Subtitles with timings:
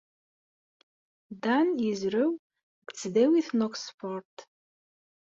[1.43, 2.31] Dan yezrew
[2.79, 4.37] deg Tesdawit n Oxford.